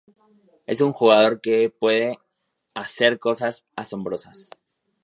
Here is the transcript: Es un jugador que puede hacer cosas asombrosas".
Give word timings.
Es 0.65 0.81
un 0.81 0.93
jugador 0.93 1.41
que 1.41 1.69
puede 1.69 2.17
hacer 2.73 3.19
cosas 3.19 3.67
asombrosas". 3.75 4.49